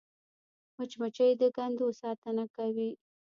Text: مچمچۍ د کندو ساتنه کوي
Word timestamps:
مچمچۍ 0.77 1.31
د 1.41 1.43
کندو 1.55 1.87
ساتنه 2.01 2.43
کوي 2.55 2.89